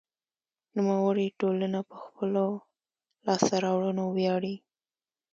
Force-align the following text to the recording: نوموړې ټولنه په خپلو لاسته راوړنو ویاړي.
نوموړې 0.77 1.27
ټولنه 1.39 1.79
په 1.89 1.95
خپلو 2.03 2.45
لاسته 3.25 3.55
راوړنو 3.65 4.03
ویاړي. 4.17 4.55